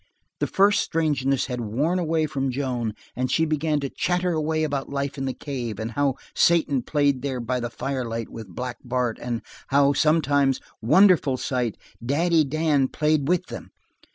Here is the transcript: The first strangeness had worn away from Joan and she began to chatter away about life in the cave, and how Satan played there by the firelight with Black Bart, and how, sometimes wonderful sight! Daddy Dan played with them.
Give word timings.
The 0.39 0.47
first 0.47 0.81
strangeness 0.81 1.45
had 1.45 1.61
worn 1.61 1.99
away 1.99 2.25
from 2.25 2.49
Joan 2.49 2.95
and 3.15 3.29
she 3.29 3.45
began 3.45 3.79
to 3.81 3.89
chatter 3.91 4.31
away 4.33 4.63
about 4.63 4.89
life 4.89 5.15
in 5.15 5.25
the 5.25 5.33
cave, 5.35 5.79
and 5.79 5.91
how 5.91 6.15
Satan 6.33 6.81
played 6.81 7.21
there 7.21 7.39
by 7.39 7.59
the 7.59 7.69
firelight 7.69 8.29
with 8.31 8.47
Black 8.47 8.77
Bart, 8.83 9.19
and 9.21 9.43
how, 9.67 9.93
sometimes 9.93 10.59
wonderful 10.81 11.37
sight! 11.37 11.77
Daddy 12.03 12.43
Dan 12.43 12.87
played 12.87 13.27
with 13.27 13.45
them. 13.45 13.69